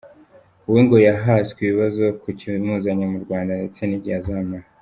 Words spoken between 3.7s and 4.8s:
n’igihe azahamara.